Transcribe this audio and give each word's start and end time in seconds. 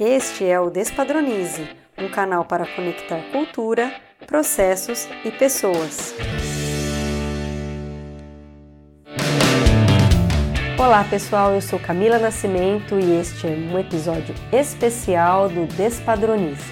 Este 0.00 0.44
é 0.44 0.60
o 0.60 0.70
Despadronize, 0.70 1.68
um 1.98 2.08
canal 2.08 2.44
para 2.44 2.64
conectar 2.64 3.20
cultura, 3.32 3.92
processos 4.28 5.08
e 5.24 5.30
pessoas. 5.32 6.14
Olá 10.78 11.02
pessoal, 11.02 11.52
eu 11.52 11.60
sou 11.60 11.80
Camila 11.80 12.16
Nascimento 12.16 12.94
e 12.94 13.18
este 13.18 13.48
é 13.48 13.50
um 13.50 13.76
episódio 13.76 14.36
especial 14.52 15.48
do 15.48 15.66
Despadronize. 15.66 16.62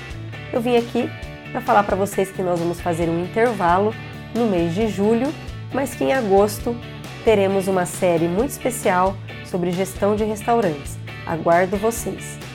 Eu 0.52 0.61
vim 0.61 0.77
aqui 0.77 1.11
para 1.50 1.61
falar 1.61 1.82
para 1.82 1.96
vocês 1.96 2.30
que 2.30 2.43
nós 2.43 2.61
vamos 2.61 2.80
fazer 2.80 3.08
um 3.08 3.24
intervalo 3.24 3.93
no 4.36 4.46
mês 4.46 4.72
de 4.72 4.86
julho, 4.86 5.34
mas 5.74 5.96
que 5.96 6.04
em 6.04 6.12
agosto 6.12 6.77
teremos 7.24 7.66
uma 7.66 7.86
série 7.86 8.29
muito 8.29 8.50
especial 8.50 9.16
sobre 9.45 9.72
gestão 9.72 10.14
de 10.14 10.22
restaurantes. 10.22 10.96
Aguardo 11.27 11.77
vocês. 11.77 12.45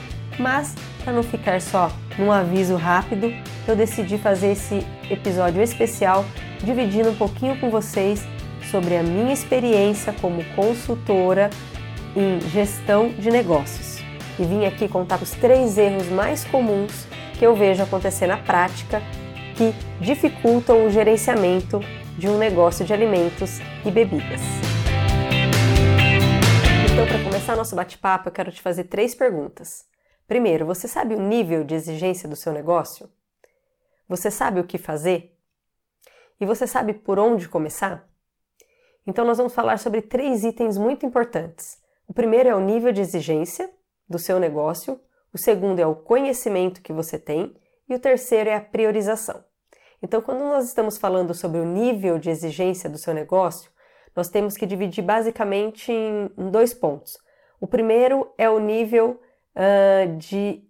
Mas, 0.42 0.74
para 1.04 1.12
não 1.12 1.22
ficar 1.22 1.60
só 1.60 1.92
num 2.18 2.32
aviso 2.32 2.74
rápido, 2.74 3.32
eu 3.66 3.76
decidi 3.76 4.18
fazer 4.18 4.50
esse 4.52 4.84
episódio 5.08 5.62
especial 5.62 6.24
dividindo 6.64 7.10
um 7.10 7.14
pouquinho 7.14 7.56
com 7.60 7.70
vocês 7.70 8.24
sobre 8.68 8.96
a 8.96 9.04
minha 9.04 9.32
experiência 9.32 10.12
como 10.20 10.44
consultora 10.56 11.48
em 12.16 12.40
gestão 12.50 13.10
de 13.10 13.30
negócios. 13.30 13.98
E 14.36 14.42
vim 14.44 14.64
aqui 14.64 14.88
contar 14.88 15.22
os 15.22 15.30
três 15.30 15.78
erros 15.78 16.08
mais 16.08 16.44
comuns 16.44 17.06
que 17.38 17.46
eu 17.46 17.54
vejo 17.54 17.80
acontecer 17.80 18.26
na 18.26 18.36
prática 18.36 19.00
que 19.54 19.72
dificultam 20.00 20.84
o 20.84 20.90
gerenciamento 20.90 21.78
de 22.18 22.28
um 22.28 22.36
negócio 22.36 22.84
de 22.84 22.92
alimentos 22.92 23.60
e 23.84 23.90
bebidas. 23.92 24.40
Então, 26.92 27.06
para 27.06 27.22
começar 27.22 27.54
nosso 27.54 27.76
bate-papo, 27.76 28.28
eu 28.28 28.32
quero 28.32 28.50
te 28.50 28.60
fazer 28.60 28.84
três 28.84 29.14
perguntas. 29.14 29.91
Primeiro, 30.26 30.66
você 30.66 30.88
sabe 30.88 31.14
o 31.14 31.20
nível 31.20 31.64
de 31.64 31.74
exigência 31.74 32.28
do 32.28 32.36
seu 32.36 32.52
negócio? 32.52 33.10
Você 34.08 34.30
sabe 34.30 34.60
o 34.60 34.64
que 34.64 34.78
fazer? 34.78 35.36
E 36.40 36.46
você 36.46 36.66
sabe 36.66 36.94
por 36.94 37.18
onde 37.18 37.48
começar? 37.48 38.08
Então, 39.06 39.24
nós 39.24 39.38
vamos 39.38 39.54
falar 39.54 39.78
sobre 39.78 40.00
três 40.00 40.44
itens 40.44 40.78
muito 40.78 41.04
importantes. 41.04 41.80
O 42.06 42.14
primeiro 42.14 42.48
é 42.48 42.54
o 42.54 42.60
nível 42.60 42.92
de 42.92 43.00
exigência 43.00 43.70
do 44.08 44.18
seu 44.18 44.38
negócio, 44.38 45.00
o 45.32 45.38
segundo 45.38 45.78
é 45.78 45.86
o 45.86 45.94
conhecimento 45.94 46.82
que 46.82 46.92
você 46.92 47.18
tem 47.18 47.56
e 47.88 47.94
o 47.94 47.98
terceiro 47.98 48.50
é 48.50 48.54
a 48.54 48.60
priorização. 48.60 49.42
Então, 50.02 50.20
quando 50.20 50.40
nós 50.40 50.66
estamos 50.66 50.98
falando 50.98 51.32
sobre 51.32 51.58
o 51.58 51.64
nível 51.64 52.18
de 52.18 52.28
exigência 52.28 52.90
do 52.90 52.98
seu 52.98 53.14
negócio, 53.14 53.70
nós 54.14 54.28
temos 54.28 54.56
que 54.56 54.66
dividir 54.66 55.02
basicamente 55.02 55.90
em, 55.90 56.50
dois 56.50 56.74
pontos. 56.74 57.16
O 57.60 57.66
primeiro 57.66 58.30
é 58.36 58.50
o 58.50 58.58
nível 58.58 59.20
uh, 59.56 60.16
de 60.16 60.62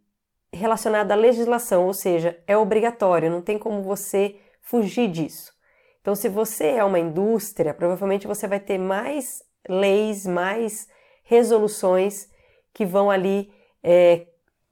relacionado 0.53 1.11
à 1.13 1.15
legislação, 1.15 1.87
ou 1.87 1.95
seja, 1.95 2.39
é 2.47 2.57
obrigatório, 2.57 3.31
não 3.31 3.41
tem 3.41 3.59
como 3.59 3.83
você 3.83 4.37
fugir 4.61 5.09
disso. 5.09 5.53
Então, 6.01 6.15
se 6.15 6.29
você 6.29 6.67
é 6.67 6.85
uma 6.85 6.99
indústria, 6.99 7.73
provavelmente 7.73 8.27
você 8.27 8.47
vai 8.47 8.61
ter 8.61 8.77
mais 8.77 9.43
leis, 9.69 10.27
mais 10.27 10.89
resoluções 11.25 12.29
que 12.75 12.85
vão 12.85 13.11
ali 13.11 13.53
é, 13.83 14.27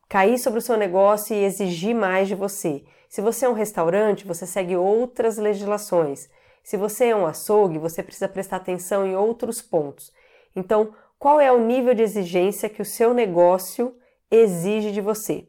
cair 0.09 0.39
sobre 0.39 0.59
o 0.59 0.63
seu 0.63 0.77
negócio 0.77 1.35
e 1.35 1.45
exigir 1.45 1.95
mais 1.95 2.29
de 2.29 2.35
você. 2.35 2.85
Se 3.09 3.21
você 3.21 3.47
é 3.47 3.49
um 3.49 3.55
restaurante, 3.55 4.27
você 4.27 4.47
segue 4.47 4.77
outras 4.77 5.39
legislações. 5.39 6.29
Se 6.63 6.77
você 6.77 7.07
é 7.07 7.17
um 7.17 7.27
açougue, 7.27 7.79
você 7.79 8.03
precisa 8.03 8.29
prestar 8.29 8.57
atenção 8.57 9.07
em 9.07 9.17
outros 9.17 9.63
pontos. 9.63 10.13
Então, 10.55 10.95
qual 11.19 11.41
é 11.41 11.51
o 11.51 11.65
nível 11.65 11.95
de 11.95 12.03
exigência 12.03 12.69
que 12.69 12.83
o 12.83 12.85
seu 12.85 13.15
negócio 13.15 13.97
exige 14.31 14.93
de 14.93 15.01
você? 15.01 15.47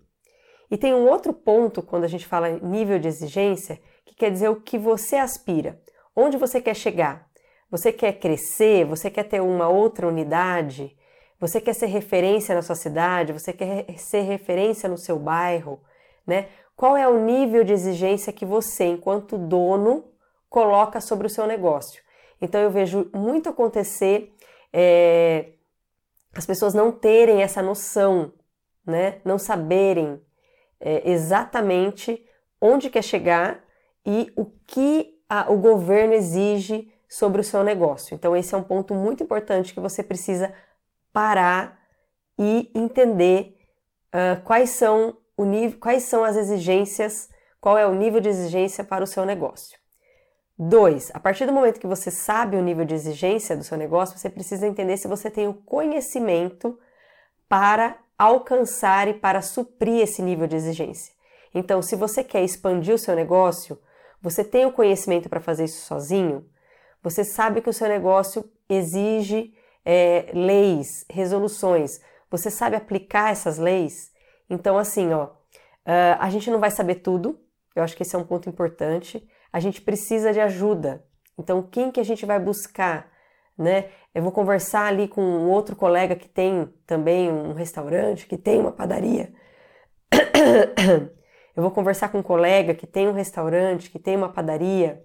E 0.70 0.78
tem 0.78 0.94
um 0.94 1.08
outro 1.08 1.34
ponto 1.34 1.82
quando 1.82 2.06
a 2.06 2.08
gente 2.08 2.26
fala 2.26 2.50
nível 2.50 2.98
de 2.98 3.08
exigência, 3.08 3.80
que 4.06 4.16
quer 4.16 4.32
dizer 4.32 4.50
o 4.50 4.62
que 4.62 4.78
você 4.78 5.18
aspira. 5.18 5.80
Onde 6.16 6.38
você 6.38 6.62
quer 6.62 6.76
chegar? 6.76 7.28
Você 7.70 7.92
quer 7.92 8.14
crescer? 8.14 8.86
Você 8.86 9.10
quer 9.10 9.24
ter 9.24 9.42
uma 9.42 9.68
outra 9.68 10.08
unidade? 10.08 10.96
Você 11.40 11.60
quer 11.60 11.74
ser 11.74 11.88
referência 11.88 12.56
na 12.56 12.62
sua 12.62 12.76
cidade? 12.76 13.34
Você 13.34 13.52
quer 13.54 13.86
ser 13.98 14.22
referência 14.22 14.88
no 14.88 14.98
seu 14.98 15.20
bairro? 15.20 15.82
Né? 16.26 16.48
Qual 16.76 16.96
é 16.96 17.08
o 17.08 17.24
nível 17.24 17.64
de 17.64 17.74
exigência 17.74 18.34
que 18.34 18.46
você, 18.46 18.86
enquanto 18.86 19.38
dono, 19.38 20.12
coloca 20.52 21.00
sobre 21.00 21.26
o 21.26 21.30
seu 21.30 21.48
negócio. 21.48 22.04
Então 22.40 22.60
eu 22.60 22.70
vejo 22.70 23.10
muito 23.16 23.48
acontecer 23.48 24.36
é, 24.74 25.54
as 26.36 26.46
pessoas 26.46 26.74
não 26.74 26.92
terem 26.92 27.42
essa 27.42 27.62
noção, 27.62 28.34
né? 28.86 29.20
Não 29.24 29.38
saberem 29.38 30.22
é, 30.80 31.10
exatamente 31.10 32.26
onde 32.60 32.90
quer 32.90 33.04
chegar 33.04 33.64
e 34.06 34.32
o 34.36 34.46
que 34.46 35.20
a, 35.30 35.52
o 35.52 35.58
governo 35.58 36.14
exige 36.14 36.92
sobre 37.08 37.42
o 37.42 37.44
seu 37.44 37.64
negócio. 37.64 38.16
Então 38.16 38.36
esse 38.36 38.54
é 38.54 38.58
um 38.58 38.64
ponto 38.64 38.94
muito 38.94 39.24
importante 39.24 39.74
que 39.74 39.80
você 39.80 40.02
precisa 40.02 40.54
parar 41.12 41.80
e 42.40 42.72
entender 42.74 43.58
uh, 44.14 44.42
quais 44.44 44.72
são 44.72 45.18
o 45.38 45.46
nível, 45.46 45.80
quais 45.80 46.04
são 46.04 46.24
as 46.24 46.36
exigências, 46.36 47.30
qual 47.60 47.78
é 47.78 47.86
o 47.86 47.94
nível 47.94 48.22
de 48.22 48.30
exigência 48.30 48.84
para 48.84 49.04
o 49.04 49.08
seu 49.08 49.26
negócio. 49.26 49.78
Dois, 50.58 51.10
a 51.14 51.20
partir 51.20 51.46
do 51.46 51.54
momento 51.54 51.80
que 51.80 51.88
você 51.88 52.12
sabe 52.12 52.56
o 52.56 52.62
nível 52.62 52.86
de 52.86 52.94
exigência 52.94 53.58
do 53.58 53.64
seu 53.64 53.78
negócio, 53.78 54.18
você 54.18 54.30
precisa 54.30 54.68
entender 54.68 54.96
se 54.98 55.08
você 55.08 55.30
tem 55.30 55.48
o 55.48 55.54
conhecimento 55.54 56.78
para 57.50 57.98
alcançar 58.22 59.08
e 59.08 59.14
para 59.14 59.42
suprir 59.42 60.02
esse 60.02 60.22
nível 60.22 60.48
de 60.48 60.56
exigência. 60.56 61.14
Então, 61.54 61.82
se 61.82 61.96
você 61.96 62.24
quer 62.24 62.44
expandir 62.44 62.94
o 62.94 62.98
seu 62.98 63.16
negócio, 63.16 63.80
você 64.22 64.44
tem 64.44 64.66
o 64.66 64.72
conhecimento 64.72 65.28
para 65.28 65.40
fazer 65.40 65.66
isso 65.66 65.86
sozinho, 65.86 66.46
você 67.02 67.24
sabe 67.24 67.62
que 67.62 67.70
o 67.70 67.74
seu 67.74 67.88
negócio 67.88 68.50
exige 68.70 69.54
é, 69.84 70.30
leis, 70.34 71.06
resoluções, 71.10 72.00
você 72.30 72.52
sabe 72.52 72.76
aplicar 72.76 73.32
essas 73.32 73.58
leis. 73.58 74.12
Então, 74.50 74.78
assim, 74.78 75.12
ó, 75.12 75.26
uh, 75.26 76.18
a 76.20 76.30
gente 76.30 76.52
não 76.52 76.60
vai 76.60 76.70
saber 76.70 76.96
tudo, 76.96 77.40
eu 77.76 77.84
acho 77.84 77.96
que 77.96 78.04
esse 78.04 78.16
é 78.16 78.20
um 78.20 78.24
ponto 78.24 78.48
importante 78.48 79.28
a 79.52 79.60
gente 79.60 79.82
precisa 79.82 80.32
de 80.32 80.40
ajuda. 80.40 81.04
Então, 81.38 81.62
quem 81.62 81.92
que 81.92 82.00
a 82.00 82.06
gente 82.06 82.26
vai 82.26 82.40
buscar? 82.40 83.11
Né? 83.62 83.90
Eu 84.14 84.24
vou 84.24 84.32
conversar 84.32 84.88
ali 84.88 85.08
com 85.08 85.22
um 85.22 85.50
outro 85.50 85.76
colega 85.76 86.16
que 86.16 86.28
tem 86.28 86.68
também 86.88 87.32
um 87.32 87.54
restaurante, 87.54 88.26
que 88.26 88.38
tem 88.38 88.60
uma 88.60 88.72
padaria. 88.72 89.32
Eu 91.54 91.62
vou 91.62 91.72
conversar 91.72 92.10
com 92.10 92.20
um 92.20 92.24
colega 92.24 92.74
que 92.74 92.88
tem 92.88 93.10
um 93.10 93.12
restaurante, 93.12 93.90
que 93.92 94.00
tem 94.00 94.16
uma 94.16 94.30
padaria. 94.30 95.04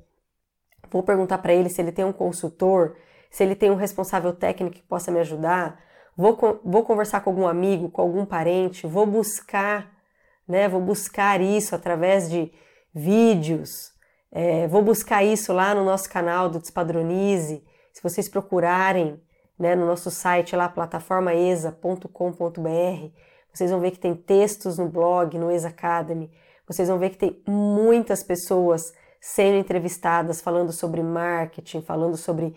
Vou 0.90 1.02
perguntar 1.02 1.38
para 1.38 1.52
ele 1.52 1.68
se 1.68 1.82
ele 1.82 1.90
tem 1.90 2.04
um 2.04 2.12
consultor, 2.12 2.96
se 3.30 3.42
ele 3.42 3.56
tem 3.56 3.70
um 3.70 3.74
responsável 3.74 4.32
técnico 4.32 4.76
que 4.76 4.82
possa 4.82 5.10
me 5.10 5.18
ajudar. 5.20 5.78
Vou, 6.16 6.38
vou 6.64 6.84
conversar 6.84 7.20
com 7.20 7.30
algum 7.30 7.48
amigo, 7.48 7.90
com 7.90 8.00
algum 8.00 8.24
parente. 8.24 8.86
Vou 8.86 9.04
buscar, 9.04 9.92
né? 10.46 10.68
Vou 10.68 10.80
buscar 10.80 11.40
isso 11.40 11.74
através 11.74 12.30
de 12.30 12.52
vídeos, 12.94 13.92
é, 14.32 14.66
vou 14.68 14.82
buscar 14.82 15.22
isso 15.22 15.52
lá 15.52 15.74
no 15.74 15.84
nosso 15.84 16.08
canal 16.08 16.48
do 16.48 16.58
Despadronize. 16.58 17.62
Se 17.96 18.02
vocês 18.02 18.28
procurarem 18.28 19.18
né, 19.58 19.74
no 19.74 19.86
nosso 19.86 20.10
site 20.10 20.54
lá, 20.54 20.68
plataformaesa.com.br, 20.68 23.08
vocês 23.50 23.70
vão 23.70 23.80
ver 23.80 23.92
que 23.92 23.98
tem 23.98 24.14
textos 24.14 24.76
no 24.76 24.86
blog, 24.86 25.38
no 25.38 25.50
Exa 25.50 25.68
Academy. 25.68 26.30
Vocês 26.68 26.90
vão 26.90 26.98
ver 26.98 27.08
que 27.08 27.16
tem 27.16 27.42
muitas 27.48 28.22
pessoas 28.22 28.92
sendo 29.18 29.56
entrevistadas 29.56 30.42
falando 30.42 30.72
sobre 30.72 31.02
marketing, 31.02 31.80
falando 31.80 32.18
sobre 32.18 32.54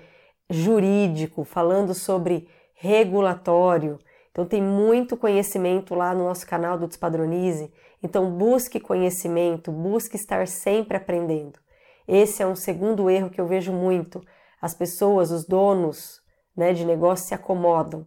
jurídico, 0.49 1.45
falando 1.45 1.93
sobre 1.93 2.49
regulatório. 2.73 3.97
Então 4.31 4.45
tem 4.45 4.61
muito 4.61 5.15
conhecimento 5.15 5.95
lá 5.95 6.13
no 6.13 6.25
nosso 6.25 6.45
canal 6.45 6.77
do 6.77 6.85
Despadronize. 6.85 7.71
Então 8.03 8.29
busque 8.29 8.77
conhecimento, 8.77 9.71
busque 9.71 10.17
estar 10.17 10.49
sempre 10.49 10.97
aprendendo. 10.97 11.57
Esse 12.05 12.43
é 12.43 12.45
um 12.45 12.57
segundo 12.57 13.09
erro 13.09 13.29
que 13.29 13.39
eu 13.39 13.47
vejo 13.47 13.71
muito. 13.71 14.21
As 14.61 14.73
pessoas, 14.73 15.31
os 15.31 15.45
donos 15.45 16.21
né, 16.55 16.73
de 16.73 16.85
negócio 16.85 17.27
se 17.27 17.33
acomodam 17.33 18.05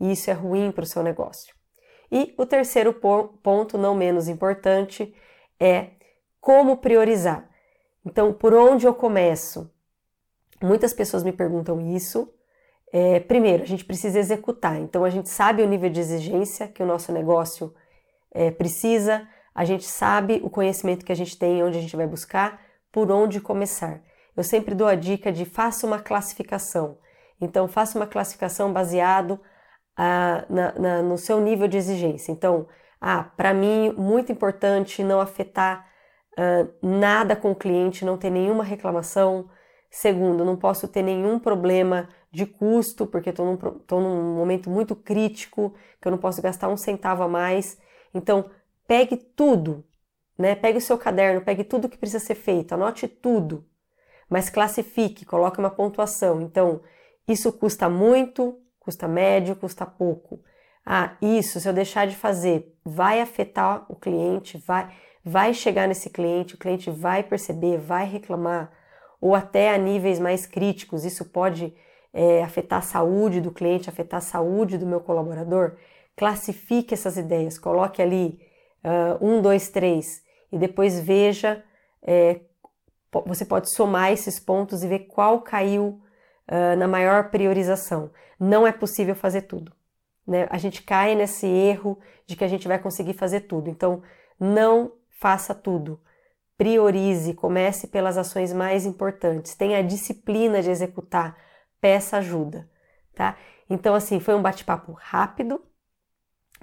e 0.00 0.12
isso 0.12 0.30
é 0.30 0.32
ruim 0.32 0.70
para 0.70 0.84
o 0.84 0.86
seu 0.86 1.02
negócio. 1.02 1.54
E 2.10 2.34
o 2.36 2.46
terceiro 2.46 2.92
ponto, 2.92 3.78
não 3.78 3.94
menos 3.94 4.28
importante, 4.28 5.14
é 5.58 5.90
como 6.40 6.76
priorizar. 6.76 7.48
Então, 8.04 8.32
por 8.32 8.52
onde 8.52 8.86
eu 8.86 8.94
começo? 8.94 9.70
Muitas 10.62 10.92
pessoas 10.92 11.24
me 11.24 11.32
perguntam 11.32 11.80
isso. 11.80 12.32
É, 12.92 13.18
primeiro, 13.18 13.62
a 13.62 13.66
gente 13.66 13.84
precisa 13.84 14.18
executar. 14.18 14.78
Então, 14.78 15.04
a 15.04 15.10
gente 15.10 15.28
sabe 15.28 15.62
o 15.62 15.66
nível 15.66 15.90
de 15.90 16.00
exigência 16.00 16.68
que 16.68 16.82
o 16.82 16.86
nosso 16.86 17.10
negócio 17.10 17.74
é, 18.30 18.50
precisa, 18.50 19.26
a 19.54 19.64
gente 19.64 19.84
sabe 19.84 20.40
o 20.44 20.50
conhecimento 20.50 21.04
que 21.04 21.12
a 21.12 21.16
gente 21.16 21.38
tem, 21.38 21.62
onde 21.62 21.78
a 21.78 21.80
gente 21.80 21.96
vai 21.96 22.06
buscar, 22.06 22.60
por 22.92 23.10
onde 23.10 23.40
começar. 23.40 24.02
Eu 24.36 24.44
sempre 24.44 24.74
dou 24.74 24.86
a 24.86 24.94
dica 24.94 25.32
de 25.32 25.44
faça 25.44 25.86
uma 25.86 25.98
classificação. 26.00 26.98
Então, 27.40 27.68
faça 27.68 27.98
uma 27.98 28.06
classificação 28.06 28.72
baseado 28.72 29.40
ah, 29.96 30.44
na, 30.48 30.72
na, 30.78 31.02
no 31.02 31.18
seu 31.18 31.40
nível 31.40 31.68
de 31.68 31.76
exigência. 31.76 32.32
Então, 32.32 32.66
Ah, 33.00 33.22
para 33.36 33.52
mim, 33.52 33.92
muito 33.98 34.32
importante 34.32 35.04
não 35.04 35.20
afetar 35.20 35.86
uh, 36.38 36.66
nada 36.82 37.36
com 37.36 37.50
o 37.52 37.54
cliente, 37.54 38.04
não 38.04 38.16
ter 38.16 38.30
nenhuma 38.30 38.64
reclamação. 38.64 39.50
Segundo, 39.90 40.44
não 40.44 40.56
posso 40.56 40.88
ter 40.88 41.02
nenhum 41.02 41.38
problema 41.38 42.08
de 42.32 42.46
custo, 42.46 43.06
porque 43.06 43.30
estou 43.30 43.44
num, 43.46 44.00
num 44.00 44.34
momento 44.36 44.70
muito 44.70 44.96
crítico, 44.96 45.74
que 46.00 46.08
eu 46.08 46.12
não 46.12 46.18
posso 46.18 46.40
gastar 46.42 46.68
um 46.68 46.76
centavo 46.76 47.22
a 47.22 47.28
mais. 47.28 47.78
Então, 48.14 48.50
pegue 48.86 49.16
tudo, 49.16 49.84
né? 50.38 50.54
Pegue 50.56 50.78
o 50.78 50.80
seu 50.80 50.96
caderno, 50.98 51.44
pegue 51.44 51.62
tudo 51.64 51.88
que 51.88 51.98
precisa 51.98 52.24
ser 52.24 52.34
feito, 52.36 52.72
anote 52.74 53.06
tudo, 53.06 53.64
mas 54.34 54.50
classifique, 54.50 55.24
coloque 55.24 55.60
uma 55.60 55.70
pontuação. 55.70 56.42
Então, 56.42 56.80
isso 57.28 57.52
custa 57.52 57.88
muito, 57.88 58.58
custa 58.80 59.06
médio, 59.06 59.54
custa 59.54 59.86
pouco. 59.86 60.40
Ah, 60.84 61.16
isso, 61.22 61.60
se 61.60 61.68
eu 61.68 61.72
deixar 61.72 62.08
de 62.08 62.16
fazer, 62.16 62.76
vai 62.84 63.20
afetar 63.20 63.86
o 63.88 63.94
cliente, 63.94 64.58
vai, 64.66 64.92
vai 65.24 65.54
chegar 65.54 65.86
nesse 65.86 66.10
cliente, 66.10 66.56
o 66.56 66.58
cliente 66.58 66.90
vai 66.90 67.22
perceber, 67.22 67.78
vai 67.78 68.06
reclamar, 68.06 68.72
ou 69.20 69.36
até 69.36 69.72
a 69.72 69.78
níveis 69.78 70.18
mais 70.18 70.46
críticos, 70.46 71.04
isso 71.04 71.26
pode 71.26 71.72
é, 72.12 72.42
afetar 72.42 72.80
a 72.80 72.82
saúde 72.82 73.40
do 73.40 73.52
cliente, 73.52 73.88
afetar 73.88 74.18
a 74.18 74.20
saúde 74.20 74.76
do 74.76 74.84
meu 74.84 74.98
colaborador. 75.00 75.76
Classifique 76.16 76.92
essas 76.92 77.16
ideias, 77.16 77.56
coloque 77.56 78.02
ali 78.02 78.40
uh, 78.82 79.24
um, 79.24 79.40
dois, 79.40 79.68
três, 79.68 80.24
e 80.50 80.58
depois 80.58 80.98
veja, 80.98 81.62
é, 82.02 82.40
você 83.26 83.44
pode 83.44 83.72
somar 83.74 84.12
esses 84.12 84.38
pontos 84.38 84.82
e 84.82 84.88
ver 84.88 85.00
qual 85.00 85.40
caiu 85.42 86.00
uh, 86.50 86.76
na 86.76 86.88
maior 86.88 87.30
priorização. 87.30 88.10
Não 88.38 88.66
é 88.66 88.72
possível 88.72 89.14
fazer 89.14 89.42
tudo. 89.42 89.72
Né? 90.26 90.46
A 90.50 90.58
gente 90.58 90.82
cai 90.82 91.14
nesse 91.14 91.46
erro 91.46 91.98
de 92.26 92.36
que 92.36 92.44
a 92.44 92.48
gente 92.48 92.66
vai 92.66 92.78
conseguir 92.78 93.14
fazer 93.14 93.42
tudo. 93.42 93.68
Então, 93.68 94.02
não 94.38 94.92
faça 95.20 95.54
tudo. 95.54 96.00
Priorize, 96.56 97.34
comece 97.34 97.88
pelas 97.88 98.16
ações 98.16 98.52
mais 98.52 98.86
importantes. 98.86 99.54
Tenha 99.54 99.78
a 99.78 99.82
disciplina 99.82 100.62
de 100.62 100.70
executar. 100.70 101.36
Peça 101.80 102.18
ajuda, 102.18 102.68
tá? 103.14 103.36
Então, 103.68 103.94
assim, 103.94 104.20
foi 104.20 104.34
um 104.34 104.42
bate-papo 104.42 104.92
rápido 104.92 105.62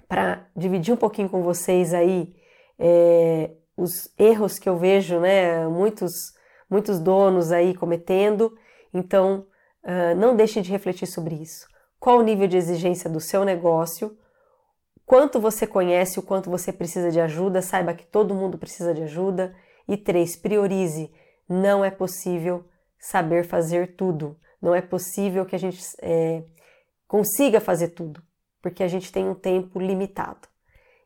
para 0.08 0.48
dividir 0.56 0.94
um 0.94 0.98
pouquinho 0.98 1.30
com 1.30 1.42
vocês 1.42 1.94
aí 1.94 2.34
é, 2.80 3.52
os 3.78 4.12
erros 4.18 4.58
que 4.58 4.68
eu 4.68 4.78
vejo, 4.78 5.20
né? 5.20 5.68
Muitos, 5.68 6.34
muitos 6.72 7.00
donos 7.00 7.52
aí 7.52 7.76
cometendo. 7.76 8.58
Então, 8.92 9.46
uh, 9.84 10.16
não 10.18 10.36
deixe 10.36 10.62
de 10.62 10.72
refletir 10.72 11.06
sobre 11.06 11.36
isso 11.36 11.70
qual 12.02 12.18
o 12.18 12.24
nível 12.24 12.48
de 12.48 12.58
exigência 12.58 13.08
do 13.08 13.20
seu 13.20 13.46
negócio, 13.46 14.18
quanto 15.06 15.40
você 15.40 15.68
conhece, 15.68 16.18
o 16.18 16.24
quanto 16.24 16.50
você 16.50 16.74
precisa 16.74 17.12
de 17.12 17.22
ajuda, 17.22 17.62
saiba 17.62 17.94
que 17.94 18.08
todo 18.08 18.34
mundo 18.34 18.58
precisa 18.58 18.92
de 18.92 19.04
ajuda. 19.04 19.56
E 19.88 19.96
três, 19.96 20.36
priorize. 20.36 21.14
Não 21.48 21.86
é 21.86 21.92
possível 21.92 22.66
saber 23.00 23.46
fazer 23.46 23.96
tudo. 23.96 24.36
Não 24.60 24.74
é 24.74 24.82
possível 24.82 25.46
que 25.46 25.56
a 25.56 25.60
gente 25.60 25.80
é, 26.02 26.44
consiga 27.08 27.62
fazer 27.62 27.90
tudo, 27.90 28.20
porque 28.64 28.84
a 28.84 28.88
gente 28.88 29.12
tem 29.12 29.28
um 29.28 29.36
tempo 29.36 29.80
limitado. 29.80 30.48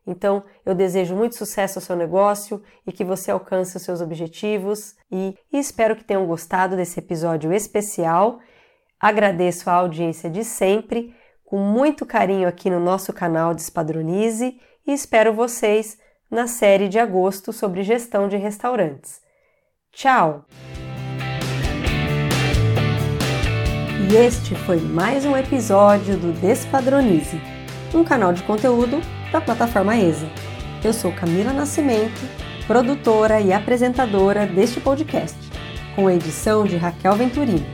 Então, 0.06 0.44
eu 0.64 0.74
desejo 0.74 1.16
muito 1.16 1.34
sucesso 1.34 1.78
ao 1.78 1.82
seu 1.82 1.96
negócio 1.96 2.62
e 2.86 2.92
que 2.92 3.04
você 3.04 3.30
alcance 3.30 3.76
os 3.76 3.82
seus 3.82 4.00
objetivos 4.00 4.94
e, 5.10 5.36
espero 5.52 5.96
que 5.96 6.04
tenham 6.04 6.26
gostado 6.26 6.76
desse 6.76 7.00
episódio 7.00 7.52
especial 7.52 8.38
Agradeço 8.98 9.68
a 9.68 9.74
audiência 9.74 10.30
de 10.30 10.42
sempre, 10.42 11.14
com 11.44 11.58
muito 11.58 12.06
carinho 12.06 12.48
aqui 12.48 12.70
no 12.70 12.80
nosso 12.80 13.12
canal 13.12 13.54
Despadronize 13.54 14.58
e 14.86 14.92
espero 14.92 15.34
vocês 15.34 15.98
na 16.30 16.46
série 16.46 16.88
de 16.88 16.98
agosto 16.98 17.52
sobre 17.52 17.82
gestão 17.82 18.26
de 18.26 18.36
restaurantes. 18.36 19.20
Tchau! 19.92 20.44
E 24.08 24.16
este 24.16 24.54
foi 24.54 24.80
mais 24.80 25.24
um 25.24 25.36
episódio 25.36 26.16
do 26.16 26.32
Despadronize, 26.32 27.40
um 27.96 28.04
canal 28.04 28.32
de 28.32 28.42
conteúdo 28.42 29.00
da 29.32 29.40
plataforma 29.40 29.96
ESA. 29.96 30.28
Eu 30.84 30.92
sou 30.92 31.10
Camila 31.12 31.52
Nascimento, 31.52 32.20
produtora 32.66 33.40
e 33.40 33.52
apresentadora 33.52 34.46
deste 34.46 34.80
podcast, 34.80 35.36
com 35.94 36.10
edição 36.10 36.64
de 36.64 36.76
Raquel 36.76 37.14
Venturini. 37.14 37.64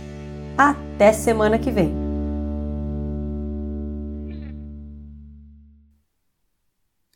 Até 0.57 1.13
semana 1.13 1.57
que 1.57 1.71
vem! 1.71 2.02